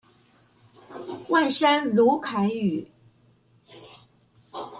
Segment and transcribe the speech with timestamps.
[1.29, 2.89] 萬山魯凱語